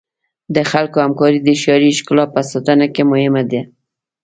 [0.55, 3.61] د خلکو همکاري د ښاري ښکلا په ساتنه کې مهمه ده.